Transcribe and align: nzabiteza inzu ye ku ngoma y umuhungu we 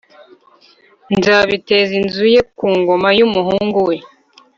nzabiteza 1.17 1.91
inzu 1.99 2.25
ye 2.33 2.41
ku 2.57 2.67
ngoma 2.79 3.09
y 3.17 3.21
umuhungu 3.27 3.79
we 3.87 3.95